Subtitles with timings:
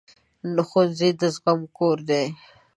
[0.67, 2.25] ښوونځی د زغم کور دی